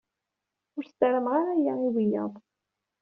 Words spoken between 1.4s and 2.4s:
aya i wiyad.